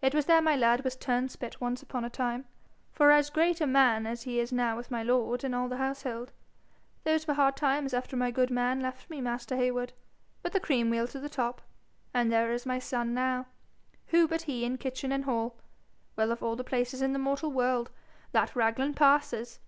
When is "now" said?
4.50-4.78, 13.12-13.44